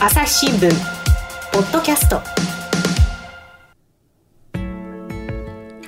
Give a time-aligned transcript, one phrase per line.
[0.00, 0.70] 朝日新聞
[1.52, 2.20] ポッドキャスト。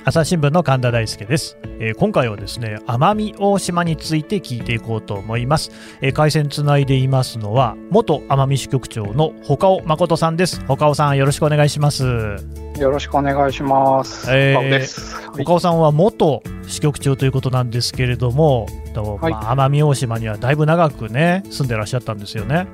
[0.05, 5.69] 朝日新聞の神田大輔です、えー、今回はですね奄美大島について聞いていこうと思います、
[6.01, 10.61] えー、回線つないでいますのは元奄美支局長の岡尾誠さんです。
[10.69, 12.05] 岡尾さんよろしくお願いします。
[12.79, 18.67] よろしくお願いします、えー、岡尾さんは元支局長ということなんですけれども、
[19.19, 22.67] はい、まあ、奄美大島にはだいぶ長くね住んでらっしゃったんですよね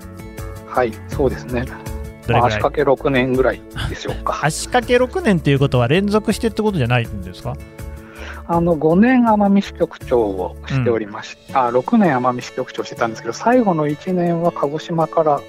[0.73, 1.65] はいそうですね。
[2.27, 4.39] どれぐらい、まあ、足掛け6年ぐらいでしょうか。
[4.43, 7.55] 足掛け6年っていうことは連続してってことじゃないんですか？
[8.47, 15.39] あの5年奄美支局長をしておりまし、うん、あ6年奄美支局長してたんですけど最後の1年は鹿児島から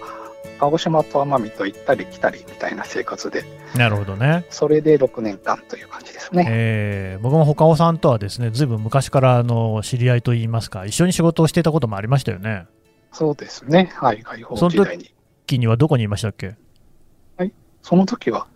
[0.61, 3.43] 鹿児島と奄美と行ったり来たりみたいな生活で
[3.77, 4.45] なるほどね。
[4.51, 12.67] それで6年間という感じですね、えー、僕も他尾さんとはですねずいぶん昔からの知り合いといいますか一緒に仕事をしていたこともありましたよね。
[13.13, 13.91] そうですね。
[13.97, 15.14] はい解放時代に
[15.47, 16.57] 時にはどこにいましたっけ？
[17.37, 18.47] はい、その時は、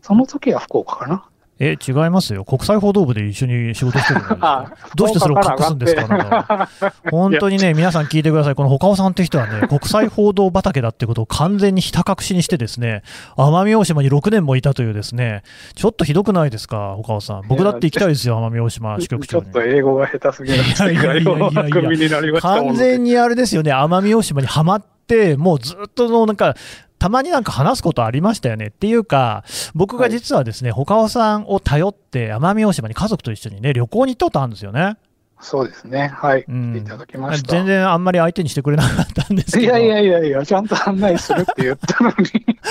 [0.00, 1.24] その時は福岡かな？
[1.58, 2.44] え、違いますよ。
[2.44, 4.26] 国際報道部で一緒に仕事してるの
[4.96, 6.68] どうしてそれを隠すんですか、
[7.08, 8.54] 本当にね、皆さん聞いてください。
[8.56, 13.02] この岡尾さんって人はね、 国際報道畑だってことを完全にひた隠しにしてですね、
[13.36, 15.44] 奄美大島に6年もいたというですね、
[15.76, 17.42] ちょっとひどくないですか、岡尾さん。
[17.46, 24.91] 僕だって行きたいですよ、奄美大島支局長ちょっと英語が下手すぎるいやいやいやいや完全にあれですよね、奄美大島にはまって、
[25.36, 26.54] もうずっとのなんか、
[26.98, 34.96] たまになんか話すことありましたよねっていうか、僕が実はですね、ほかおさんを頼って、奄美大島に家族と一緒にね、旅行に行ったことあるんですよね。
[35.40, 36.06] そうですね。
[36.14, 36.44] はい。
[36.48, 37.52] うん、いただきました。
[37.52, 39.64] 全然あんまり相手にしてくれなかったんですけど。
[39.64, 42.16] いやいやいやいや、ちゃんと案内するって言ったのに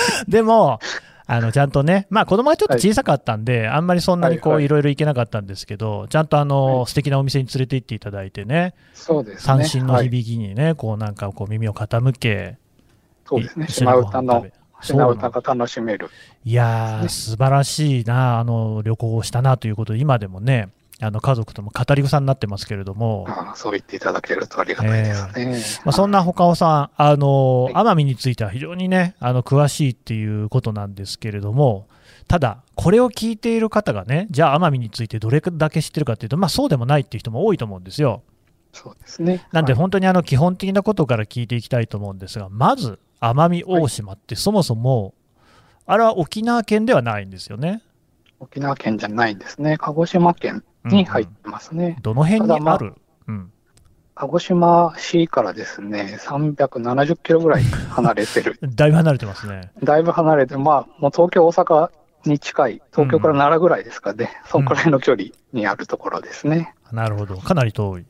[0.26, 0.80] でも、
[1.34, 9.40] あのちゃんとね、まあ、子供はちょっと小さかったんで、はい、あんまりそんなにこういろいろ行けなかったんですけど、ちゃんとあの、はい、素敵なお店に連れて行っていただいてね、そうですね。
[9.40, 12.58] 三振の響きにね、はい、こうなんかこう耳を傾け、
[13.24, 14.46] そうですね、島唄の
[14.82, 16.10] 品歌が楽しめる。
[16.44, 20.68] いやー、素晴らしいな、あの旅行をしたなということで、今でもね、
[21.02, 25.32] あの家族とも語り草になってますけれども、あそう言っていただけるとありがたいですね。
[25.36, 31.88] えー、まあ、そんな他尾さん、あの、はい、奄美については非常にね、あの詳しいっていうことなんですけれども、
[32.28, 38.22] ただ、これを聞いている方がね、じゃあ奄美についてどれだけ知ってるかっていうと、まあ、そうでもないっていう人も多いと思うんですよ。
[38.72, 39.44] そうですね。
[39.52, 45.14] なんで、本当にあの基本的なことから聞いていきたいと思うんですが、まず、奄美大島ってそもそも、
[45.86, 47.82] あれは沖縄県ではないんですよね。
[48.40, 49.76] 沖縄県じゃないんですね。
[49.78, 51.84] 鹿児島県に入ってますね。
[51.84, 52.94] うんうん、どの辺にある、
[53.28, 53.52] うん、
[54.14, 58.58] 鹿児島市からですね、370キロぐらい離れてる。
[58.74, 59.72] だいぶ離れてますね。
[59.82, 61.90] だいぶ離れて、まあ、もう東京、大阪
[62.26, 66.74] に近い、東京から奈良ぐらいですかね、うん、そのくらいの距離にあるところですね。
[66.92, 67.38] なるほど。
[67.38, 68.06] かなり遠い。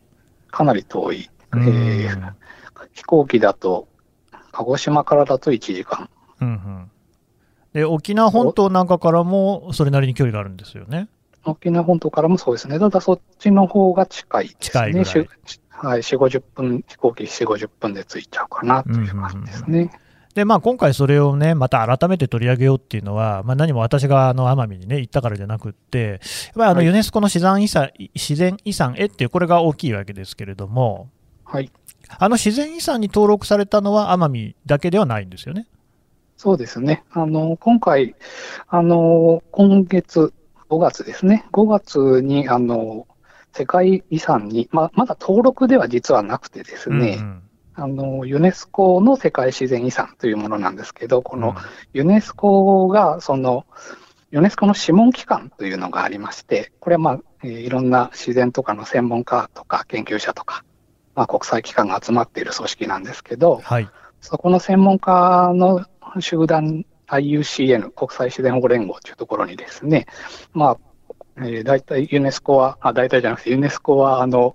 [0.51, 1.31] かなり遠い。
[1.55, 2.33] えー、
[2.93, 3.89] 飛行機だと
[4.53, 6.09] 鹿児島からだと1時間。
[6.41, 6.91] うんうん、
[7.73, 11.09] で沖縄本島なんかからもそれなりに距離があるんですよね。
[11.45, 12.79] 沖縄本島からもそうですね。
[12.79, 14.59] ただそっちの方が近いですね。
[14.61, 15.29] 近いぐらい。
[15.71, 19.67] はい、4、50分、飛行機4、50分で着いちゃうかなという感じですね。
[19.69, 19.91] うんうんうん
[20.35, 26.21] でまあ、今回それをね、また改めて取り上げようっていうのは、まあ、何も私があの奄美にね、行ったからじゃなくって、
[26.57, 31.11] やっあのユネスコの自然遺産、はい、自然遺産へっていう、これが大きいわけですけれども、
[31.45, 31.71] はい。
[32.19, 35.67] あの自然遺産に登録されたのは奄美だけではないんですよね。
[36.39, 37.05] そうですね。
[37.13, 38.15] あの、今回、
[38.69, 40.33] あの、今月、
[40.73, 41.45] 5月ですね。
[41.53, 43.07] 5月に、あの、
[43.53, 47.43] 世界遺産に、ままだ登録では実はなくてですね、うんうん、
[47.75, 51.55] あの、ユネスコの世界自然遺産というものなんですけど、この
[51.93, 53.67] ユネスコが、その、
[54.31, 60.65] ユネスコの諮問機関というのがありまして、これはまあ、えー、いろんな自然とかの専門家とか研究者とか、
[61.15, 63.91] まあ、国際機関が集まっている組織なんですけど、はい、
[64.23, 65.85] そこの専門家の
[66.21, 70.07] 集団 IUCN、国際自然保護連合というところにですね、
[70.53, 70.79] まあ、
[71.37, 74.55] えー、大体ユネスコは、あ、大体じゃなくてユネスコは、あの、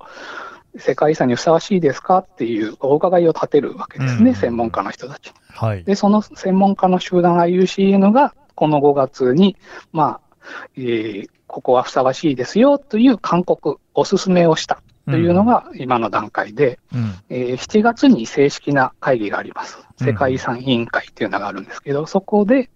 [0.78, 5.34] 世界遺産にふさわしいですかっていうお伺いを立てるわけですね、うん、専門家の人たち。
[5.50, 9.56] はい、で、その専門家の集団 IUCN が、この5月に、
[9.92, 10.38] まあ、
[10.76, 19.80] えー、ここはふさわしいですよという勧告、お勧めをしたというのが今の段階で、うん、えー、7月に正式な会議があります。
[20.02, 22.70] 世界遺産委員会というのがあるんですけど、そこで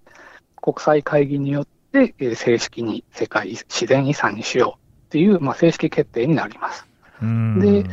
[0.61, 4.77] 国際会議によって、えー、正式に世界自然遺産にしよ
[5.09, 6.87] うという、まあ、正式決定になります。
[7.19, 7.85] で、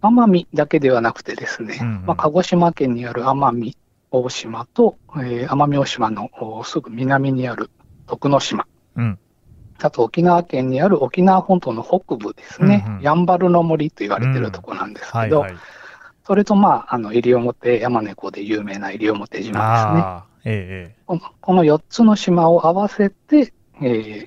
[0.00, 3.76] 奄美だけではなくてですね、うんうん、まあ、鹿児島県にある奄美
[4.10, 6.30] 大島と、えー、奄美大島の
[6.64, 7.70] すぐ南にある
[8.06, 8.66] 徳之島、
[8.96, 9.18] うん、
[9.82, 15.44] あと沖縄県にある沖縄本島の北部ですね、うんうん、やんばるの森と言われてるとこなんですけど、
[16.26, 20.34] それと、まあ、あの西表山猫で有名な西表島ですね。
[20.46, 24.26] ええこのこの4つの島を合わせて、え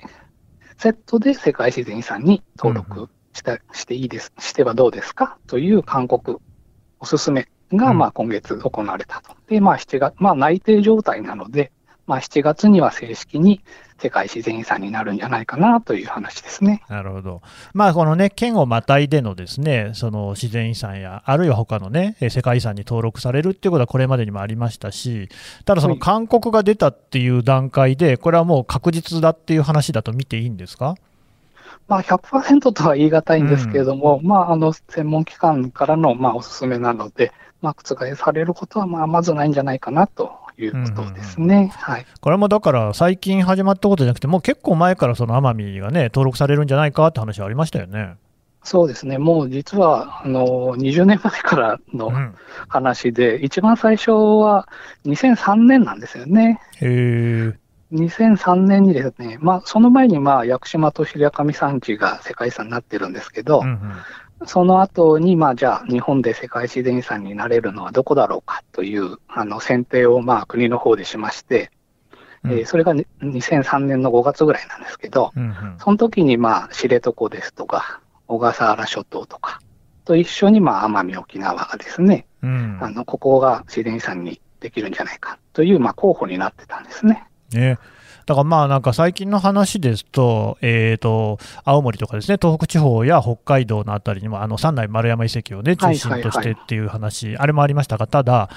[0.80, 5.36] セットで世界自然遺産に登録した、していいです、してはどうですか？
[5.48, 6.40] という勧告、
[7.00, 7.98] おすすめが、うん。
[7.98, 9.34] まあ、今月行われたと。
[9.48, 11.72] で、まあ、7月、まあ、内定状態なので、
[12.08, 13.60] まあ、7月には正式に
[13.98, 16.82] 世界自然遺産になるんじゃないかなという話ですね。
[16.88, 17.42] なるほど。
[17.74, 25.28] まあ、このね、県をまたいでのですね、その自然遺産や、あるいは他のね、え世界遺産に登録されるっていうことはこれまでにもありましたし、
[25.66, 30.94] ただそのはい勧告が出たっていう段階で、これはもう確実だっていう話だと見ていいんですか？
[31.88, 37.32] まあ、100%とは言い難いんですけれども、まあ、あの、専門機関からの、まあ、おすすめなので、
[37.62, 41.72] まあ、覆されることは、まあ、まずないんじゃないかなということですね。
[41.74, 42.06] はい。
[42.20, 48.16] これもだから、最近始まったことじゃなくて、もう結構前からその奄美がね、登録されるんじゃないかって話はありましたよね。
[48.64, 49.18] そうですね。
[49.18, 52.34] もう実は、あの、20年前からのうん、
[52.68, 54.68] 話で、一番最初は
[55.06, 56.60] 2003年なんですよね。
[56.80, 57.58] へえ、
[57.92, 63.92] 2003年にですね、まあ、その前に、まあ、屋久島と白神山地が世界遺産になってるんですけど、うんうん
[64.46, 71.70] その後に、まあ、じゃあ、日本で世界自然遺産になれるのはどこだろうかという、あの、選定を、まあ、国の方でしまして、
[72.44, 72.52] うん。
[72.52, 75.76] えーそれがに2003年の5月ぐらいなんですけど、うんうん。
[75.78, 79.60] その時に、まあ、知床ですとか、小笠原諸島とか、
[80.04, 82.78] と一緒に、まあ、奄美沖縄がですね、うん。
[82.80, 87.26] あの、ここが自然遺産にできるんじゃないかという、まあ、候補になってたんですね。
[87.52, 87.78] ね、
[88.28, 98.50] だからまあなんか最近の話ですと、えー、と青森とかですね、東北地方や北海道のあたりにも、あの三内丸山遺跡をね、中心としてっていう話、あれもありましたが、ただ、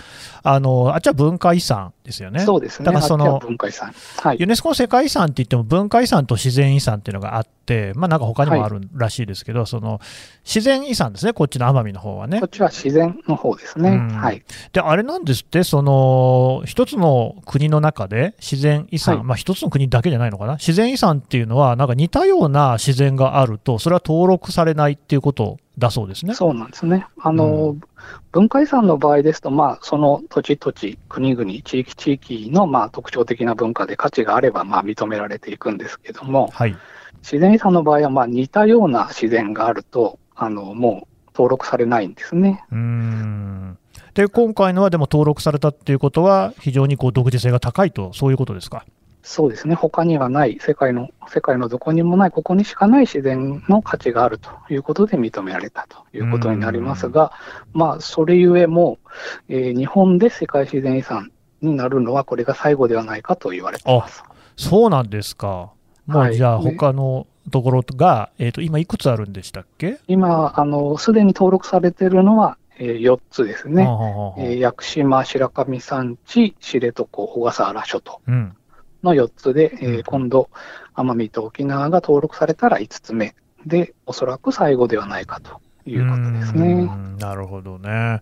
[0.44, 2.42] あのあっちは文化遺産ですよね。
[2.42, 2.86] そうですね。
[2.86, 3.94] だからその文化遺産。
[4.18, 4.38] はい。
[4.42, 10.02] ユネスコの世界遺産って言っても文化遺産と自然遺産っていうのがあって、まあなんか他にもあるらしいですけど、その
[10.44, 12.50] 自然遺産ですね、こっちの奄美の方はねこっ。
[12.50, 13.90] ちは自然の方ですね。
[13.92, 14.44] うんはい。
[14.74, 26.34] で、あれなんですって、その一つの国の中で自然遺産、はいまあ一つの国だけじゃないのかな、自然遺産っていうのは、なんか似たような自然があると、それは登録されないっていうことだそうですね。
[26.34, 27.08] そうなんですね。
[27.20, 27.88] あの、う
[28.32, 36.76] 文化遺産の場合ですと、まあ、その土地土地、国々、地域地域の、まあ、特徴的な文化で価値があれば、まあ、認められていくんですけども、はい。
[37.22, 42.64] 自然遺産の場合は、まあ、似たような自然があると、あの、もう登録されないんですね。
[42.72, 43.78] うん。
[44.14, 48.86] で、今回のはでも登録されたっていうことは、非常にこう独自性が高いと、そういうことですか。
[49.24, 49.76] そうですね。
[49.76, 57.32] 他にはない、世界の、世界のどこにもない、ここにしかない自然の価値があるということで認められたということになりますが、
[57.74, 59.00] まあ、それゆえも、
[59.48, 61.32] えー日本で世界自然遺産
[61.62, 64.24] になるのはこれが最後ではないかと言われています。
[64.58, 65.72] そうなんですか。
[66.08, 73.84] もはいうじゃあ、ね他のところが、えー、と今、いくつあるんでしたっけ、今、あの、すでに登録されているのは、えー4つですね。
[73.84, 78.56] はあはあはあえー屋久島、白神山地、知床、小笠原諸島うん
[79.04, 80.04] の4つで、えーうん。
[80.04, 80.50] 今度、
[80.96, 83.36] 奄美と沖縄が登録されたら5つ目。
[83.66, 85.62] で、おそらく最後ではないかと
[85.92, 86.86] いうことですね。
[86.86, 88.22] んなるほどね。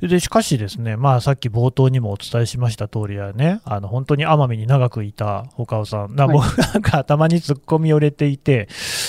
[0.00, 8.68] で、しかしですね、まあ、さっき冒頭にもお伝えしました通りはね、あの本当に奄美に長くいた岡尾さん、なはい僕なんか頭に突っ込みを入れていて、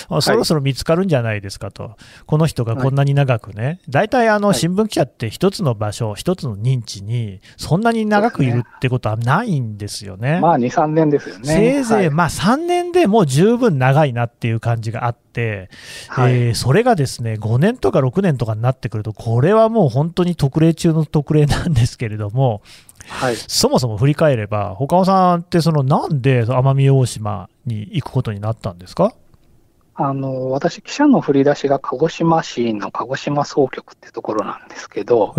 [0.09, 1.95] あそろそろ見つかるんじゃないですかと、
[2.25, 10.39] この人がこんなに長くね、大体あのはい新聞記者って一つの場所、一つの認知に、そんなに長くいるってことはないんですよね。
[10.39, 11.43] まあ、2、3年ですよね。
[11.45, 15.22] せいぜい、はいまあ3年でもう十分長いなっていう感じがあって、
[16.07, 16.33] はい。
[16.33, 22.61] えーそれがですね5年とか6年とかになってくると、これはもう本当に特例中の特例なんですけれども、
[23.07, 23.35] はい。
[23.35, 29.13] そもそも振り返れば、他尾さんってそのなんで奄美大島に行くことになったんですか？
[29.95, 35.33] あの、私、記者の振り出しが鹿児島市の鹿児島総局ってところなんですけど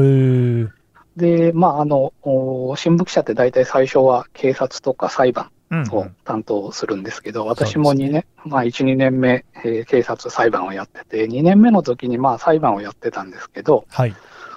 [1.16, 14.14] で、まあ、あの、お新聞記者って大体最初は警察とか裁判うんを担当するんですけど、そう私も2年、まあ1、2年目、えー警察裁判をやってて、2年目の時にまあ裁判をやってたんですけど、はい。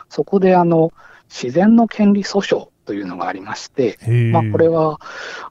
[0.10, 0.92] そこであの、
[1.30, 3.98] 自然の権利訴訟というのがありまして、
[4.32, 5.00] まあこれは、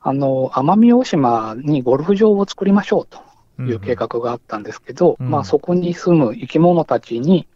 [0.00, 5.30] あの、奄美大島にゴルフ場を作りましょうという計画があったんですけど、うん。
[5.30, 7.46] まあそこに住む生き物たちに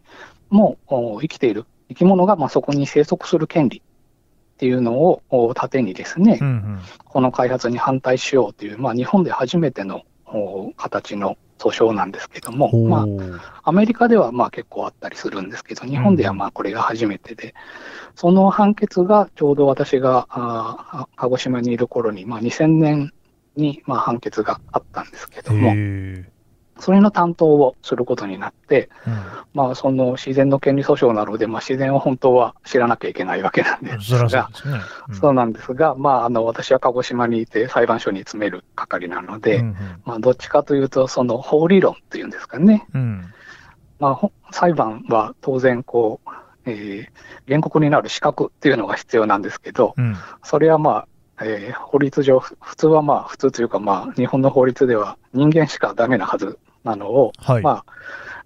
[0.49, 3.81] もお生きている生き物がまあそこに生息する権利
[4.61, 6.79] っていうのをお盾にですね、うんうん。
[7.03, 13.07] この開発に反対しようという、まあ、日本で初めてのお形の訴訟なんですけども、ま
[13.39, 17.55] あ、アメリカではまあ結構あったりするんですけど、日本ではまあこれが初めてで、
[18.13, 23.13] その判決がちょうど私があー鹿児島にいる頃に、まあ、2000年
[23.55, 25.71] にまあ判決があったんですけども、
[26.81, 29.13] それの担当をすることになって、うん。
[29.53, 34.79] まあ、その自然の権利訴訟なので、まあ、自然を本当は知らなきゃいけないわけなんですが、ですね。
[35.09, 35.15] うん。
[35.15, 39.75] そうなんですが、まあ、あの私は鹿児島にいて裁判所に詰める係なので、うん。
[40.05, 43.25] まあ、どっちかというと、その法理論っていうんですかね、うん。
[43.99, 46.29] まあ、ほ裁判は当然こう、
[46.65, 47.07] えー
[47.47, 50.15] 原告になる資格っていうのが必要なんですけど、うん。
[50.43, 51.05] それはま
[51.37, 57.61] あ、えー法律上、ふ普通はまあ、普通というか、まあ、日本の法律では人間しかダメなはずなのを、はい。
[57.63, 57.83] ま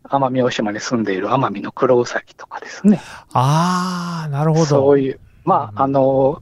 [0.03, 2.99] あ、奄美大島に住んでいる奄美の黒ウサギとかですね、
[3.33, 4.65] ああ、なるほど。
[4.65, 5.79] そういう、まうん。
[5.79, 6.41] あ、あの、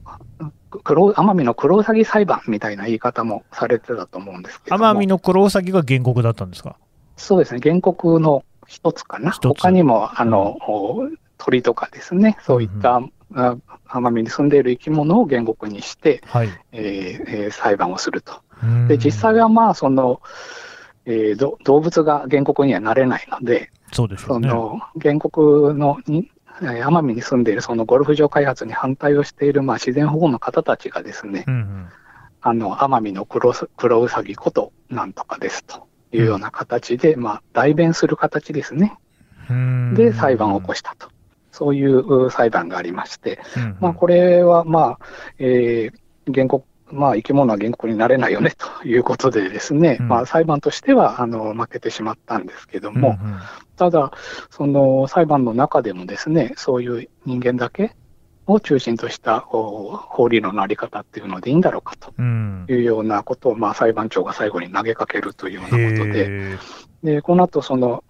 [0.82, 6.76] 黒奄美の黒ウサギ裁判みたいな言い方もされてたと思うんですけども、奄美の黒ウサギが原告だったんですか？
[7.16, 11.08] そうですね、原告の一つかな、他にもあの、お
[11.38, 13.00] 鳥とかですね、そういった、
[13.36, 13.56] あ
[13.88, 16.48] 奄美に住んでいる生き物を原告にして、はい。
[16.72, 18.42] えーえー裁判をすると。
[18.62, 18.88] うん。
[18.88, 20.20] で、実際はまあ、その、
[21.06, 24.48] えーど動物が原告にはなれないので、そうでしょね。
[24.48, 26.30] そうの原告のに、
[26.62, 31.88] えー奄美に住んでいるそのゴルフ場開発に反対をしている、まあ、自然保護の方たちがですね、うん
[32.46, 38.98] あの、奄美の黒す黒ウサギことなんとかですというような形で、まあ、代弁する形ですね。
[39.48, 39.94] うん。
[39.94, 41.08] で、裁判を起こしたと。
[41.52, 45.06] そういうう裁判がありまして、うんまあ、これは、まあ、
[45.38, 50.08] えー原告、まあ、生き物は原告になれないよねということでですね、うん。
[50.08, 53.38] まあ、裁判としては、あの、負けてしまったんですけども、うんうん。
[53.76, 54.12] ただ、
[54.50, 57.94] その裁判の中でもですね、そういう人間だけ
[58.46, 62.66] を中心とした法理論のあり方っていうのでいいんだろうかとうん。
[62.68, 66.58] いうようなことを、まあ、裁判長が最後に投げかけるというようなことで、
[67.02, 68.04] でこの後その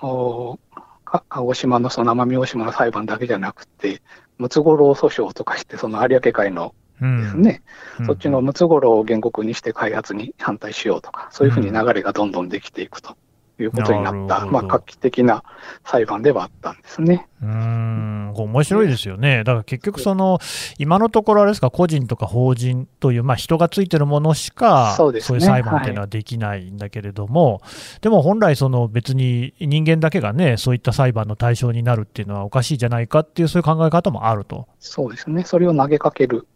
[1.05, 4.03] 鹿児島のその奄美大島の裁判だけじゃなくて、
[4.39, 7.63] ムツゴロウ訴訟とかして、その有明海のうんですね、
[8.01, 8.07] うん。
[8.07, 13.17] そっちのムツゴロウを原告にして開発に反対しようとか、そういうふうに流れがどんどんできていくと
[13.59, 15.45] いうことになった、まあ、画期的な
[15.85, 17.29] 裁判ではあったんですね。
[17.41, 19.45] うーん、面白いですよね。
[19.45, 20.39] だから結局、その
[20.79, 27.61] 今のところ、あれですか、個人とか法人という、まあ、人がついてるものしか、そういう裁判っていうのはできないんだけれども、
[28.01, 34.67] でも本来、その別に人間だけがね、そういった裁判の対象になるっていうのはおかしいじゃないかっていう、そういう考え方もあると。
[34.81, 36.49] そうですね、それを投げかける、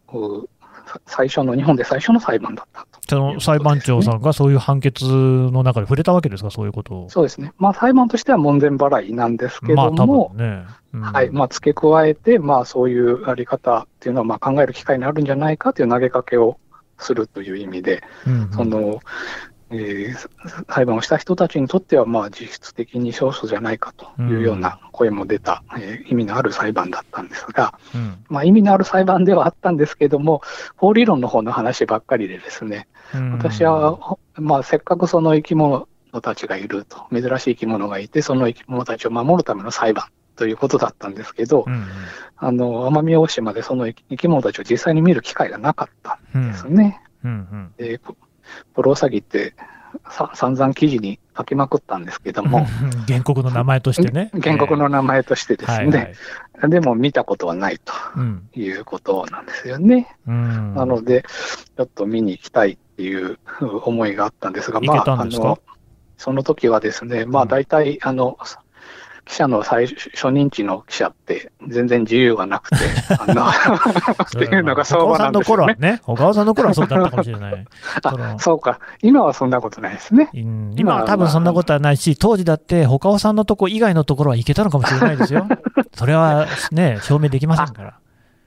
[1.06, 2.98] 最初の、日本で最初の裁判だったと。
[3.08, 7.10] その裁判長さんがそういう判決の中で触れたわけですか、そういうことを。
[7.10, 10.64] そうですね、まあ、裁判としては門前払いなんですけまあ、ども、多分ね。
[10.94, 16.58] うんはいまあ、付け加えて、まあ、そういうあり方っていうのはまあ考える機会になるんじゃないかという投げかけを
[16.98, 19.00] するという意味で、うんその
[19.70, 20.28] えー
[20.70, 28.24] 裁判をした人たちにとっては、まあ、実質的に勝訴じゃないかというような声も出た、えー意味のある裁判だったんですが、うん。
[28.28, 30.42] まあ、意味のある裁判ではあったんですけども、
[30.76, 33.32] 法理論の方の話ばっかりでですね、うん。
[33.32, 35.88] 私は、ほまあ、せっかくその生き物
[36.22, 40.06] たちがいると、珍しい生き物がいて、その生き物たちを守るための裁判
[40.36, 41.84] ということだったんですけど、うん
[42.40, 47.00] あの奄美大島でその生き物たちを実際に見る機会がなかったうんんですね。
[47.24, 47.74] うんうん。
[47.76, 48.16] でこ
[48.74, 49.54] プロウサギって
[50.10, 52.66] さ散々記事に書きまくったんですけども、
[53.08, 54.30] 原告の名前としてね。
[54.42, 55.88] 原告の名前としてですね、はい
[56.62, 56.70] はい。
[56.70, 58.48] でも見たことはないとうん。
[58.54, 60.16] いうことなんですよね。
[60.26, 60.74] うん。
[60.74, 61.24] なので、
[61.76, 63.38] ちょっと見に行きたいっていう
[63.84, 65.46] 思いがあったんですが、行けたんですか？
[65.46, 65.58] あの
[66.16, 67.48] その時はですね、まあうん。
[67.48, 68.36] 大体、あの、
[69.28, 72.76] 記者の最初初任地の記者って全然自由がなくて、
[73.20, 75.64] あの、っていうのが相場なんですよね。
[75.64, 77.66] 岡尾さんの頃はね、岡尾さんの頃はそうだったかもしれない。
[78.02, 80.30] あそうか、今はそんなことないですね。
[80.34, 85.46] うん今は多分そんなことはないし、当時だって、岡尾さんのとこ以外のところは行けたのかもしれないですよ。
[85.94, 87.94] それはね、証明できませんから。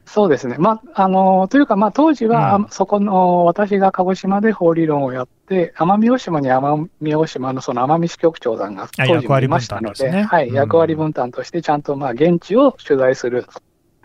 [0.06, 0.58] そうですね。
[0.60, 13.46] まあ、あの、というか、まあ、当時は、うんあそこの、私が鹿児島で法理論をやって、奄美大島に奄美大島のその奄美支局長さんが当時もいましたので、役割分担ですねはい、うん役割分担としてちゃんと、まあ、現地を取材する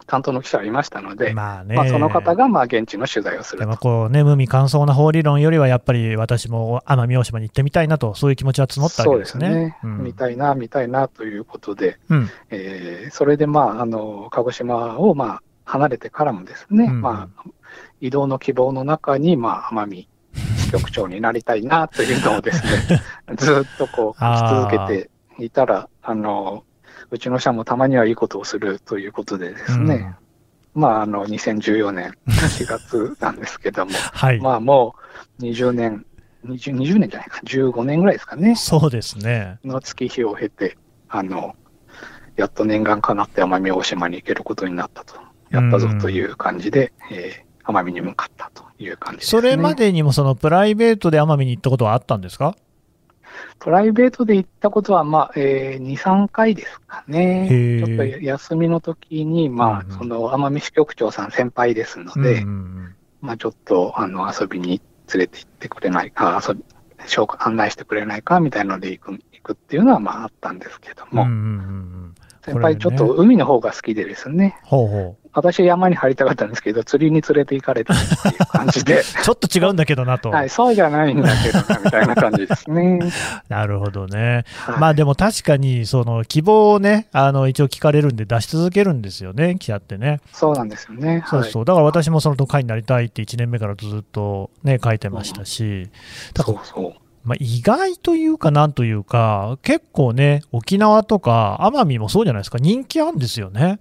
[0.07, 1.75] 担当の記者がいましたので、まあね。
[1.75, 3.69] まあ、その方が、まあ、現地の取材をすでると。
[3.71, 9.47] もこうね、無味乾燥な法理論よりは、やっぱり私も奄美大島に行ってみたいなと、そういう気持ちは募ったわけですね。
[9.47, 9.79] そうですね。
[9.83, 17.51] うん見たいな、見たいなということで、うんえーそれで、まあ、あの、鹿児島を、まあ、離れてからもですね、うんまあ、
[18.01, 20.09] 移動の希望の中に、まあ、奄美
[20.67, 23.03] 支局長になりたいなというのをですね、
[23.37, 25.09] ずっとこう、し続け
[25.39, 26.65] ていたら、あの、
[27.11, 30.15] うちの社もたまにはいいことをするということでですね、
[30.75, 34.95] まあ、あの、2014年4月なんですけども、 はい、まあ、も
[35.41, 36.07] う20年、
[36.45, 38.55] 20, 20年じゃないか、15年ぐらいですかね。
[38.55, 39.59] そうですね。
[39.65, 40.77] の月日を経て、
[41.09, 41.57] あの、
[42.37, 45.15] やっと念願かなって奄美大島に行けることになったと、
[45.51, 49.41] やったぞという感じで、えー奄美に向かったという感じです、ね。
[49.43, 52.57] それまでにもそのプライベートで奄美に行ったことはあったんですか？
[53.59, 57.49] プライベートで行ったことは、まあ、えー、2、3回ですかね。
[57.85, 59.95] ちょっと休みの時に、まうんうん。
[59.95, 64.81] あ、その、奄美支局長さん先輩ですので、うんうんまあ、ちょっと、あの、遊びに
[65.13, 66.65] 連れて行ってくれないか、遊び、
[67.07, 71.51] 紹介案内してくれないか、みたいので行く、行くっていうのは、まあ、あったんですけども、うんうんうんう
[72.07, 72.15] ん
[72.47, 79.03] 先輩ちょっと海の方が好きでですね、ほうほ私山に入りたかったんですけど、釣りに連れて行かれたっていう感じで、う。
[79.23, 80.31] ちょっと違うんだけどなと。
[80.31, 83.01] はい、そうじゃないんだけどな、みたいな感じですね。
[83.51, 84.45] なるほどね。
[84.57, 90.21] はいまあでも確かに、その希望をね、あの一応聞かれるんで出し続けるんですよね、記者ってね。
[90.33, 91.23] そうなんですよね。
[91.27, 91.65] そうそう。
[91.67, 95.91] だから私もその特派員になりたいって1年目からずっとね、書いてましたし、はい。
[96.33, 97.06] ただそうそう。
[97.27, 103.81] まあ、意外というかなんというか、結構ね、沖縄とか奄美もそうじゃないですか、人気あるんですよね。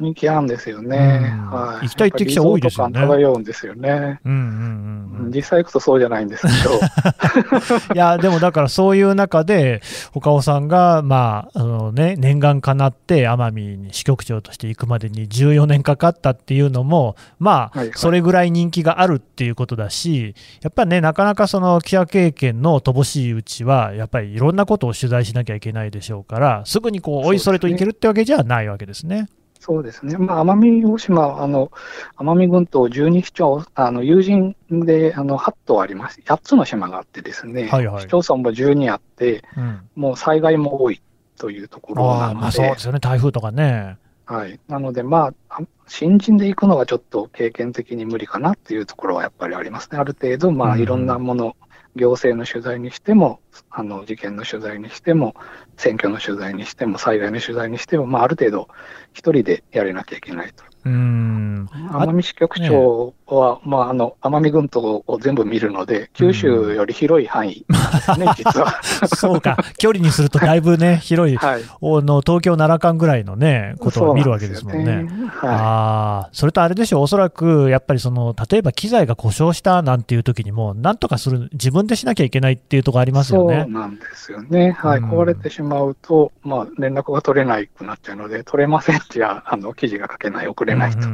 [0.00, 1.20] 人気あるんですよね。
[1.34, 1.86] うんはい。
[1.86, 4.20] 行きたいって記者多いですよね漂うんですよね。
[4.24, 5.32] うんうんうんうん。
[5.32, 7.94] 実際行くとそうじゃないんですけど。
[7.94, 9.82] いや、でもだからそういう中で、
[10.14, 29.26] 岡尾さんが、まあ、あのね、念願かなって奄美に支局長として行くまでに14年かかったっていうのも、まあはいはい、それぐらい人気があるっていうことだし、やっぱりね、なかなかその記者経験の乏しいうちは、やっぱりいろんなことを取材しなきゃいけないでしょうから、すぐにこう、おいそれといけるってわけじゃないわけですね。
[29.60, 30.16] そうですね。
[30.16, 31.70] まあ、奄美大島、あの、
[32.16, 36.20] 奄美群島12市町、あの、友人で、あの、8島あります。
[36.22, 37.68] 8つの島があってですね。
[37.68, 39.80] はいはい市町村も12あって、うん。
[39.94, 41.02] もう災害も多い
[41.36, 43.98] というところなので、あそうですよね、台風とかね。
[44.24, 44.58] はい。
[44.66, 49.98] なので、まあ、あ新人で行くのはちょっと経験的に無理かなっていうところはやっぱりありますね。
[49.98, 51.56] ある程度、まあ、うんいろんなもの、
[51.96, 55.34] 行政の取材にしても、あの、事件の取材にしても、
[55.76, 58.68] 選挙の取材にしても、災害の取材にしても、まあ、ある程度、
[59.12, 60.69] 一人でやれなきゃいけないと。
[60.84, 61.68] うーん。
[61.72, 68.80] あ奄美支局長は、まあ、あの、奄美群島を全部見るので、九州より広い範囲ですね、 実は。
[69.06, 71.62] そうか、距離にするとだいぶね、 広い、はい。
[71.80, 75.02] おの東京、奈良間ぐらいのね、ことを見るわけですもんね。
[75.02, 83.14] んねはああ、それとあれでしょう、おそらくやっぱりその、例えば機材が故障したなんていう時にも、なんとかする、自分でしなきゃいけないっていうところありい。
[83.14, 83.72] ますよねそう。
[83.72, 84.72] なんですよね。
[84.72, 84.98] はい。
[84.98, 91.08] うん壊れてしまうと、まあ、連絡が取れなくなっちゃうので、取れませんじゃ、あの、記事が書けない、送れないと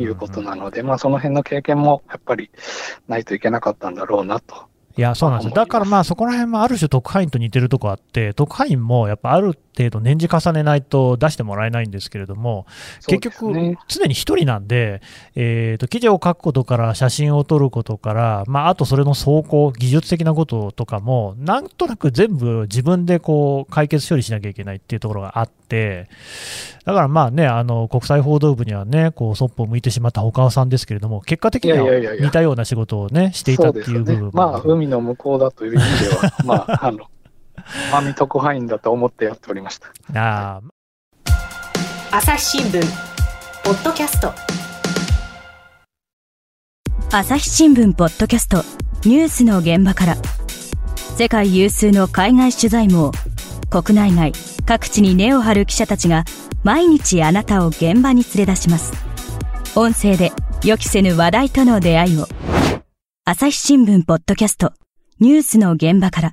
[0.00, 2.50] いうことなので、まあ、その辺の経験もやっぱり
[3.08, 4.68] ないといけなかったんだろうなと。
[4.98, 12.66] いや、そうなんですだからまあ、そこら辺もある種特派員と似てるとこあって、特派員もやっぱある程度年次重ねないと出してもらえないんですけれども、
[13.06, 15.00] 結局、常に一人なんで、
[15.36, 26.08] えーと、記事を書くことから、写真を撮ることから、まあ、あとそれの走行、技術的なこととかも、なんとなく全部自分でこう解決処理しなきゃいけないっていうところがあって、
[26.84, 34.30] だからまあね、あの国際報道部にはね、こうそっぽを向いてしまった岡尾さんですけれども、結果的にはい似たような仕事をね、していたそってうですよねいう部分も。。
[34.32, 37.04] まあ、海の向こうだという意味では、まあ、あの、
[37.92, 39.88] 奄美特派員だと思ってやっておりました。
[40.14, 40.68] あー
[42.10, 42.80] 朝日新聞
[43.62, 44.32] ポッドキャスト
[47.14, 48.64] 朝日新聞ポッドキャスト
[49.04, 50.16] ニュースの現場から
[51.18, 53.12] 世界有数の海外取材網
[53.68, 54.32] 国内外
[54.68, 56.24] 各地に根を張る記者たちが
[56.62, 58.92] 毎日あなたを現場に連れ出します。
[59.74, 60.30] 音声で
[60.62, 62.26] 予期せぬ話題との出会いを。
[63.24, 64.74] 朝日新聞ポッドキャスト。
[65.20, 66.32] ニュースの現場から。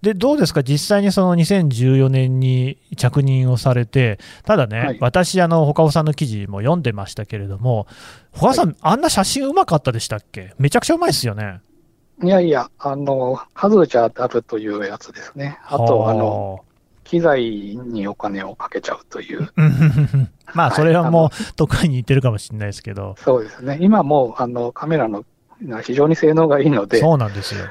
[0.00, 4.98] で、どうですか、実際にその2014年に着任をされて、ただね、はい。
[5.02, 7.86] 私、あの、ほかおさんの記事も読んでましたけれども、
[8.32, 10.54] ほかおさん、あんな写真うまかったでしたっけ？
[10.58, 11.60] めちゃくちゃうまいですよね。
[12.22, 15.58] いやいや、あの、数じゃあるというやつですね。
[15.66, 16.64] あと、あの、
[17.08, 19.50] 機材にお金をかけちゃうという。
[19.56, 23.78] うん まあ、はいそれはもう、特派員に似てるかもしれないですけど、そうですね。
[23.80, 25.24] 今もう、あの、カメラの
[25.82, 27.66] 非常に性能がいいので、そうなんですよ。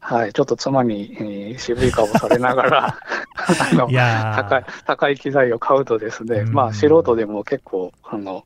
[0.00, 2.86] はい、ちょっと妻に、えー渋い顔をされながら、
[3.36, 8.44] あの高い、高い機材を買うとですね、うんまあ素人でも結構、あの、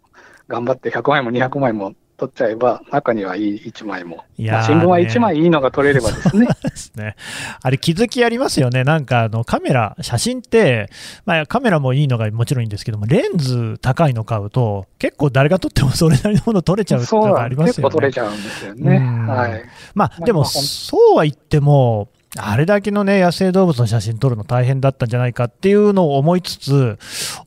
[0.49, 4.25] 頑張って100枚も200枚も撮っちゃえば、中にはいい1枚も。
[4.39, 6.47] いやーまあ新聞は1枚いいのが撮れればですね。
[6.63, 7.17] ですね。
[7.61, 8.85] あれ気づきありますよね。
[8.85, 10.89] なんかあのカメラ、写真って、
[11.27, 17.83] まあ、カメラもいいのがもちろんいいんですけども、レンズ高いの買うと、結構誰が撮ってもそれなりのもの撮れちゃうっていうのがありますよね。
[17.83, 18.97] 結構撮れちゃうんですよね。
[18.97, 19.65] うんはい。
[19.95, 26.99] まあ、でも、そうは言っても、あれだけのね、野生動物の写真撮るの大変だったんじゃないかっていうのを思いつつ、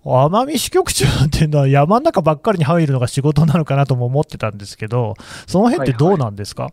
[0.03, 5.15] 奄美支局長っていうのは山の中ばっかりに入るのが仕事なのかなとも思ってたんですけど、
[5.47, 6.71] その辺ってどうなんですか、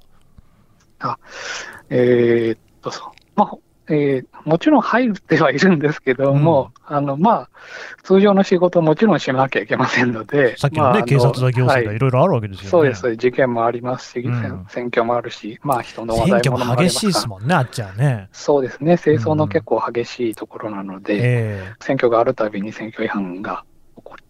[1.88, 2.92] えーっと、
[3.34, 3.56] まあ、
[3.94, 7.48] えー、もちろん入ってはいるんですけども、うん、あの、まあ、
[8.04, 10.56] 通常の仕事もちろんしなきゃいけませんので。
[10.56, 12.70] さっきのね、まあ、警察だ、行政だ、いろいろあるわけですよね。
[12.70, 13.16] そうです。
[13.16, 18.30] 事件もありますし、うん、選挙もあるし、まあ、人の話題もも激しいですもんね、あっちはね。
[18.32, 18.96] そうですね。
[18.96, 23.64] 清掃の結構激しいところなので、うんえー、選挙があるたびに選挙違反が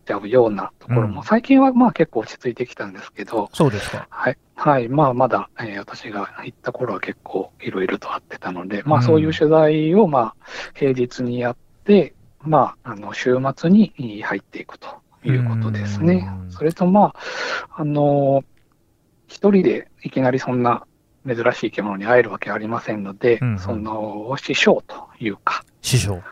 [0.04, 3.48] ちゃうようなところも、最近はまあ結構落ち着いてきたんですけど。
[3.52, 4.06] そうですか。
[4.10, 4.38] はい。
[4.54, 4.88] はい。
[4.88, 10.34] まあ、まだ、えー、私が行った頃は結構いろいろとあってたので、まあ、そういう取材を、まあ、
[10.74, 14.88] 平日にやって、まあ、あの、週末に入っていくと
[15.24, 16.28] いうことですね。
[16.50, 17.14] それと、ま
[17.70, 18.44] あ、あの、
[19.26, 20.86] 一人でいきなりそんな
[21.26, 26.22] 珍しい生き物に会えるわけありませんので、うんうん、その、師匠というか、師匠。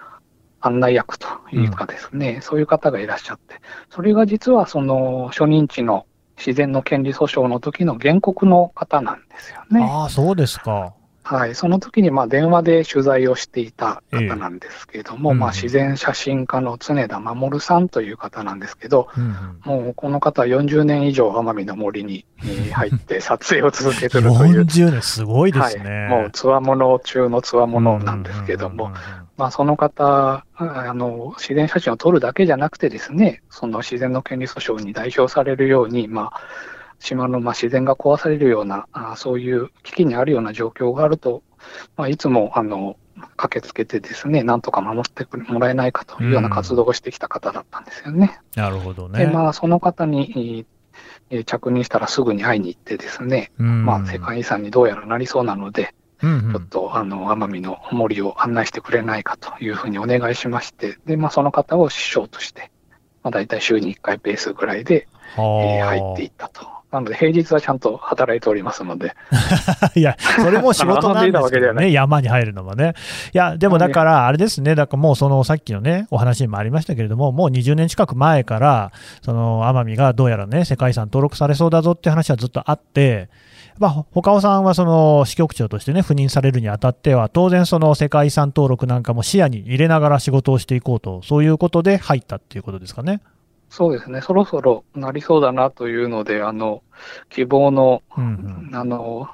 [0.60, 9.82] 案内役というかですね、うん、そういう方がいらっしゃって、それが実はその初任地の自然の権利訴訟の時の原告の方なんですよね。
[9.82, 10.94] ああ、そうですか。
[11.22, 19.08] はい、その時にまあ電話で取材をしていた方なんですけども、えー、まあ、自然写真家の常田守さんという方なんですけど、
[19.64, 22.24] もうこの方は40年以上奄美の森に
[22.72, 24.62] 入って撮影を続けてるという。
[24.62, 25.84] 40年すごいですね。
[25.84, 28.92] はい、もうつわもの中のつわものなんですけども、
[29.36, 36.40] まあ、その方あの、自然写真を撮るだけじゃなくてですね、その自然の権利訴訟に代表されるように、まあ、
[37.00, 41.42] 島のまあ自然が壊されるようなあ、そういう危機にあるような状況があると、
[41.96, 42.96] まあ、いつもあの
[43.36, 48.40] 駆けつけてですね、なんとか守ってもらえないかというような活動をしてきた方だったんですよね。
[48.54, 49.26] なるほどね。
[49.26, 50.66] で、まあ、その方に、
[51.30, 62.70] え着任したらすぐに会いに行ってですね、まあ、世界遺産にどうやらなりそうなので、うんうん、ちょっとあの奄美の森を案内してくれないかというふうにお願いしまして、でまあ、その方を師匠として、
[63.22, 66.79] まあ、大体週に1回ペースぐらいで、えー、入っていったと。
[66.90, 69.14] なので、平日はちゃんと働いておりますので。
[69.94, 72.94] いや、それも仕事なんですけどね、山に入るのもね。
[73.32, 78.90] いや、でもだから、あれですね、だからもうそのさっきのね、お話にもありましたけれども、もう20年近く前から、
[79.22, 83.28] その奄美がどうやらね、世界遺産登録されそうだぞって話はずっとあって、
[83.78, 93.20] まあ、他尾さんはその支局長としてね、赴任されるにあたっては、当然その世界遺産登録なんかも視野に入れながら仕事をしていこうと、そういうことで入ったっていうことですかね。
[93.70, 96.82] そうですね、そろそろなりそうだなというので、あの
[97.30, 99.28] 希望の、うんうん、あの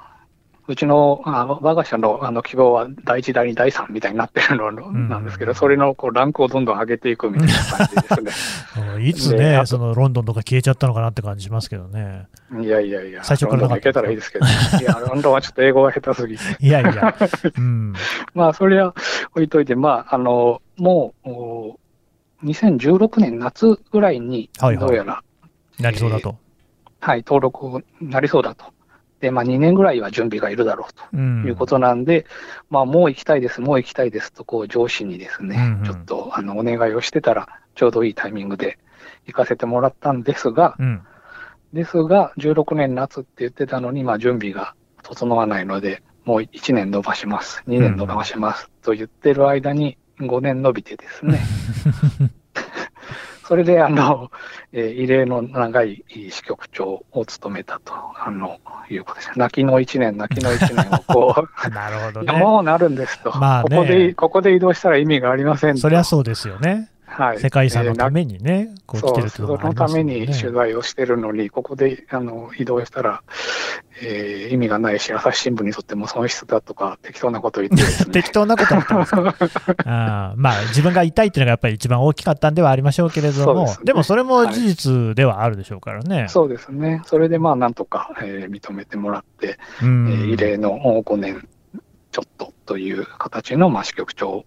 [0.67, 9.01] うちの、あ我が社のあの希望は第1、第2、第3みたいになってるのなんですけど、うん、それのこうランクをどんどん上げていくみたいな感じですね。
[9.07, 12.27] いつね、そのロンドンとか消えちゃったのかなって感じしますけどね。
[12.61, 14.45] いやいやいや、最初から行けたらいいですけど、
[14.79, 16.43] いや、ロンドンはちょっと英語が下手すぎて。
[16.59, 17.15] いやいや、
[17.57, 17.93] うん、
[18.35, 18.93] まあ、それは
[19.31, 21.79] 置いといて、まあ、あの、もう、
[22.43, 25.23] 2016年夏ぐらいに、どうやら、はいは
[25.79, 26.37] い、なりそうだと。
[27.01, 28.65] えー、はい、登録なりそうだと。
[29.19, 32.25] で、まあ、2年ぐらいは準備がいるだろうということなんで、うん、
[32.69, 38.77] まあ、もう行きたいです、もう行きたいですと、こう、上司にですね、うんうん、ちょっと、あの、お願いをしてたら、ちょうどいいタイミングで
[39.25, 41.01] 行かせてもらったんですが、うん、
[41.73, 51.39] ですが、16年夏って言ってたのに、まあ、準備が整わないので、もう1年延ばします、2年延ばしますと言ってる間に、5年延びてですね、
[53.47, 54.29] それで、あの、
[54.73, 59.31] えー、異例の長い支局長を務めたと、あの、いうことです。
[59.37, 65.81] 泣きの一年、泣きの一年をこう、 なるほど、ね、もうなるんですと、まあ、ね、ここで、ここで移動したら意味がありませんと。
[65.81, 66.89] そりゃそうですよね。
[67.09, 73.23] はい、世界遺産のためにね、こう来てるってことそのために取材をしてるのに、ここであの移動したら、
[74.01, 79.75] えー、意味がないし、朝日新聞にとっても損失だとか、適当なこと言って、ね、 適当なこと言ったんですか？
[79.85, 86.19] あまあ、自分が痛いっていうのがやっぱり一番大きかったんではありましょうけれども、でね、でもそれも事実ではあるでしょうからね。
[86.19, 91.47] はい、そうですね、それでまあ、なんとか、えー、認めてもらって、えー、異例の5年
[92.11, 94.45] ちょっとという形の、まあ、支局長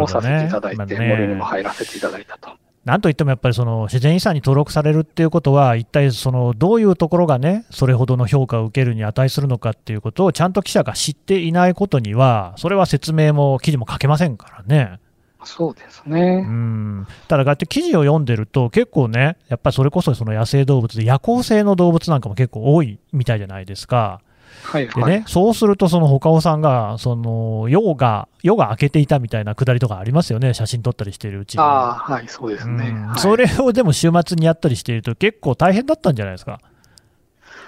[0.00, 2.50] をさせていただいて、ね、森にも入らせていただいたと。
[2.84, 15.00] なんといってもやっぱりその自然遺産に登録されるっていうことは、一体そのどういうところがね、それほどの評価を受けるに値するのかっていうことをちゃんと記者が知っていないことには、それは説明も記事も書けませんからね。
[15.44, 16.44] そうですね。
[16.46, 17.06] うん。
[17.28, 24.20] ただ、こうやって記事を読んでると、結構ね、やっぱりそれこそその野生動物で夜行性の動物なんかも結構多いみたいじゃないですか。
[24.62, 31.60] はいはい、でね、そうすると、その他尾さんが、その夜が、夜が明けていたみたいなくだりとかありますよね、写真撮ったりしているうちに。
[31.60, 33.06] ああ、はい、そうですね、うん。
[33.08, 36.60] はい、それをでも週末にやったりしていると、結構大変だったんじゃないですか？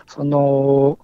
[0.07, 0.99] その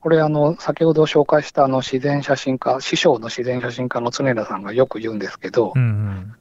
[0.00, 6.34] これあの、先ほど紹介したあの自然写真家、師匠の自然写真家の常田さんがよく言うんですけど、うんうん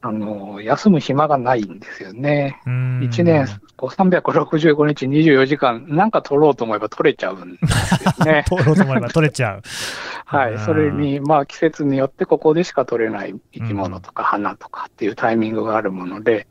[0.00, 2.60] あの、休む暇がないんですよね。
[2.66, 8.44] うん1年こう365日24時間、なんか取ろうと思えば取れちゃうんですよね。
[8.48, 9.62] 通ろうと思えば取れちゃう。
[10.24, 10.52] はい。
[10.52, 16.46] うんそれに、まあ季節によってここでしか取れない生き物とか花とかっていうタイミングがあるもので、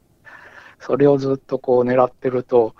[0.79, 2.75] それをずっとこう狙ってると、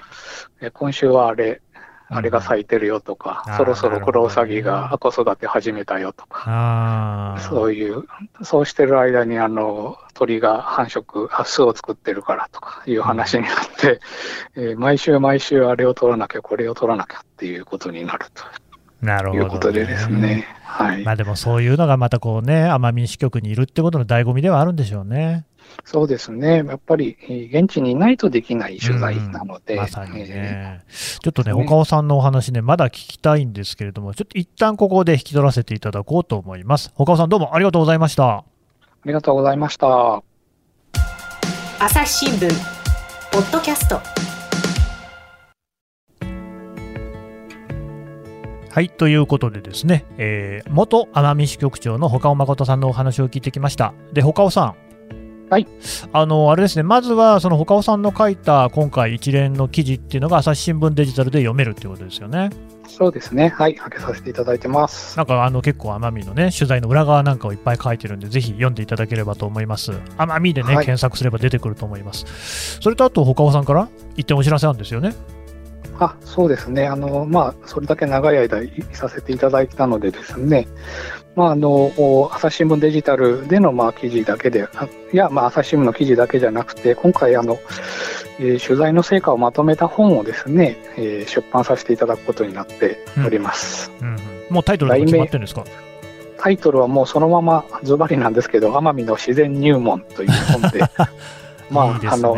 [0.62, 1.62] え今週はあれ、
[2.10, 7.38] あれが咲いてるよとか、そろそろクロウサギが子育て始めたよとか。
[7.50, 8.06] そういう、
[8.44, 14.00] そうしてる間にあの鳥が繁殖、あ巣を作ってるからとかいう話になって、
[14.56, 18.26] えー毎週毎週あれを取らなきゃ、これを取らなきゃっていうことになる
[19.02, 20.48] なるほど、ということでですね。
[20.64, 21.04] はい。
[21.04, 25.46] まあでもそういうのがまたこうね、奄美支局にいるってことの醍醐味ではあるんでしょうね。
[25.86, 26.64] そうですね。
[26.68, 30.82] やっぱり、えー現地にいないとできない取材なので、まさにえね。
[30.88, 36.92] ちょっとね、ね岡尾さんのお話ね、まだ聞きたいんですけれども、ちょっと一旦ここで引き取らせていただこうと思います。
[36.98, 38.38] 岡尾さんどうもありがとうございました。
[38.38, 38.44] あ
[39.06, 40.22] りがとうございました。
[41.80, 42.50] 朝日新聞
[43.32, 44.02] ポッドキャスト
[48.72, 53.94] はい、ということでですね、えー元奄美支局長の岡尾誠さんのお話を聞いてきました。
[54.14, 54.87] で、岡尾さん。
[55.50, 55.68] はい。
[56.12, 62.50] あの、あれですね、まずは、その岡尾さんの書いた今回一連の記事っていうのが朝日新聞デジタルで読めるっていうことですよね。
[62.88, 63.50] そうですね。
[63.50, 63.76] はい。
[63.76, 65.16] 開けさせていただいてます。
[65.16, 69.92] なんかあの結構奄美のね、取材の裏側なんかをいっぱい書いてるんで、ぜひ読んでいただければと思います。
[70.18, 72.80] 奄美でね、はい検索すれば出てくると思います。
[72.82, 75.14] それとあと、岡尾さんから一点お知らせなんですよね。
[76.00, 76.86] あ、そうですね。
[76.88, 80.68] あの、まあ、それだけ長い間いさせていただいたのでですね、
[81.36, 87.60] まあ、あの、お朝日新聞デジタルでの、まあ、記事だけで、あいや、まあ、朝日新聞の記事だけじゃなくて、今回、あの、
[88.40, 93.92] えー取材の成果をまとめた本をですね、えー出版させていただくことになっております。
[94.02, 94.08] うん。
[94.10, 94.18] うん。
[94.52, 95.64] もうタイトルが決まってるんですか？
[96.40, 100.82] タイトルはもうそのままズバリなんですけど、奄美の自然入門という本で、
[101.70, 102.38] まあ、いいであの。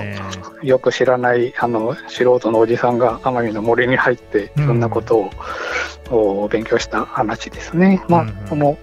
[0.62, 5.30] よく知らないあの素人のおじさんが奄美の森に入っていろんなことを、
[6.12, 8.04] お勉強した話ですね。
[8.10, 8.78] まあ、うんうんこの、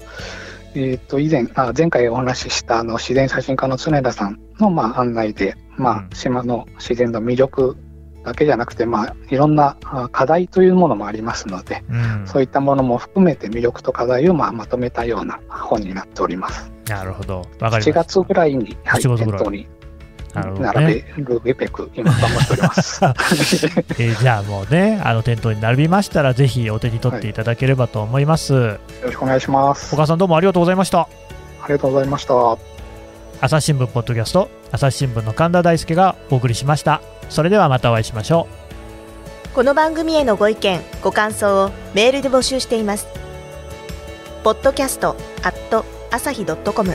[0.75, 7.77] えー、と以前あ前回お話ししたあの自然写真家の常田さんの、まあ、案内で、まうんあ、島の自然の魅力
[8.23, 16.71] だけじゃなくて、まあ、いろんなあ課題というものもありますので、うんそういったものも含めて魅力と課題を、まあ、まとめたような本になっております。
[16.89, 17.39] なるほど。
[17.39, 18.05] わかりま7した。
[18.05, 19.69] 月ぐらいに、はい、7月ぐらい店頭に
[20.37, 23.01] なるほどね並べるべく今頑張っております。
[23.05, 28.53] えーじゃあもうね、あの店頭に並びましたら、ぜひお手に取っていただければと思います。
[28.53, 29.95] よろしくお願いします。
[29.95, 31.01] 岡さんどうもありがとうございました。
[31.01, 31.09] あ
[31.69, 32.35] りがとうございました。
[33.41, 37.01] 朝日新聞ポッドキャスト、朝日新聞の神田大輔がお送りしました。
[37.29, 38.67] それではまたお会いしましょう。
[39.57, 43.07] この番組へのご意見ご感想をメールで募集しています
[44.45, 46.95] ポッドキャストアット朝日ドットコム